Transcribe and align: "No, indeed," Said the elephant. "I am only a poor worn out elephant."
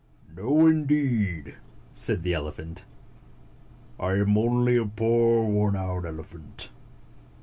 "No, 0.35 0.65
indeed," 0.65 1.57
Said 1.93 2.23
the 2.23 2.33
elephant. 2.33 2.85
"I 3.99 4.13
am 4.13 4.35
only 4.35 4.75
a 4.75 4.83
poor 4.87 5.43
worn 5.45 5.75
out 5.75 6.07
elephant." 6.07 6.71